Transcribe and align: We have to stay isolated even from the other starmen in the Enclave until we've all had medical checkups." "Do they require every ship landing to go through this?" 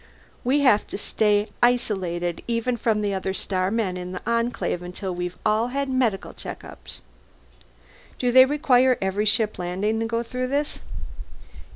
We 0.43 0.61
have 0.61 0.87
to 0.87 0.97
stay 0.97 1.49
isolated 1.61 2.41
even 2.47 2.75
from 2.75 3.01
the 3.01 3.13
other 3.13 3.35
starmen 3.35 3.97
in 3.97 4.13
the 4.13 4.21
Enclave 4.25 4.81
until 4.81 5.13
we've 5.13 5.37
all 5.45 5.67
had 5.67 5.89
medical 5.89 6.33
checkups." 6.33 7.01
"Do 8.17 8.31
they 8.31 8.45
require 8.45 8.97
every 8.99 9.25
ship 9.25 9.59
landing 9.59 9.99
to 9.99 10.07
go 10.07 10.23
through 10.23 10.47
this?" 10.47 10.79